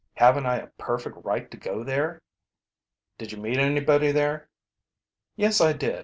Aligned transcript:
Haven't 0.15 0.47
I 0.47 0.55
a 0.57 0.67
perfect 0.79 1.15
right 1.23 1.51
to 1.51 1.57
go 1.57 1.83
there?" 1.83 2.23
"Did 3.19 3.31
you 3.31 3.37
meet 3.37 3.57
anybody 3.59 4.11
there?" 4.11 4.49
"Yes, 5.35 5.61
I 5.61 5.73
did. 5.73 5.99